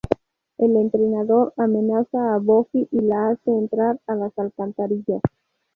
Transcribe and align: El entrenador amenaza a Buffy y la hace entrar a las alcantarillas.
El 0.57 0.77
entrenador 0.77 1.53
amenaza 1.57 2.33
a 2.33 2.39
Buffy 2.39 2.87
y 2.91 3.01
la 3.01 3.29
hace 3.29 3.51
entrar 3.51 3.99
a 4.07 4.15
las 4.15 4.35
alcantarillas. 4.39 5.21